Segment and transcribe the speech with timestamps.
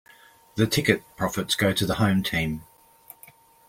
[0.55, 2.63] The ticket profits go to the home team.